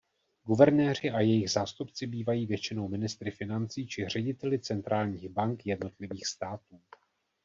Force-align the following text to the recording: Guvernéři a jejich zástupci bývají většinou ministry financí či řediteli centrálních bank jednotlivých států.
Guvernéři 0.43 1.11
a 1.11 1.19
jejich 1.19 1.51
zástupci 1.51 2.07
bývají 2.07 2.45
většinou 2.45 2.87
ministry 2.87 3.31
financí 3.31 3.87
či 3.87 4.07
řediteli 4.07 4.59
centrálních 4.59 5.29
bank 5.29 5.65
jednotlivých 5.65 6.27
států. 6.27 6.81